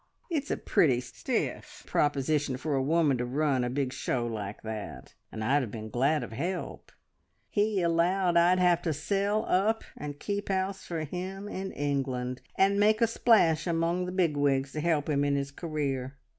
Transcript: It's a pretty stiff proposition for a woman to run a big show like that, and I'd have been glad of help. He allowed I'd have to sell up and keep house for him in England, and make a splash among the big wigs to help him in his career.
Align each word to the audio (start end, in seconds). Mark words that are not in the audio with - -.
It's 0.31 0.49
a 0.49 0.57
pretty 0.57 0.99
stiff 0.99 1.83
proposition 1.85 2.57
for 2.57 2.73
a 2.73 2.81
woman 2.81 3.19
to 3.19 3.25
run 3.27 3.63
a 3.63 3.69
big 3.69 3.93
show 3.93 4.25
like 4.25 4.63
that, 4.63 5.13
and 5.31 5.43
I'd 5.43 5.61
have 5.61 5.69
been 5.69 5.91
glad 5.91 6.23
of 6.23 6.31
help. 6.31 6.91
He 7.51 7.83
allowed 7.83 8.35
I'd 8.35 8.57
have 8.57 8.81
to 8.81 8.93
sell 8.93 9.45
up 9.45 9.83
and 9.95 10.19
keep 10.19 10.49
house 10.49 10.83
for 10.83 11.01
him 11.01 11.47
in 11.47 11.71
England, 11.73 12.41
and 12.57 12.79
make 12.79 12.99
a 12.99 13.05
splash 13.05 13.67
among 13.67 14.07
the 14.07 14.11
big 14.11 14.35
wigs 14.35 14.71
to 14.71 14.79
help 14.79 15.07
him 15.07 15.23
in 15.23 15.35
his 15.35 15.51
career. 15.51 16.17